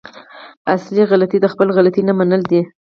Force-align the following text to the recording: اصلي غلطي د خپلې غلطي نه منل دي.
اصلي 0.73 1.03
غلطي 1.11 1.37
د 1.41 1.45
خپلې 1.53 1.71
غلطي 1.77 2.01
نه 2.09 2.13
منل 2.19 2.41
دي. 2.51 2.61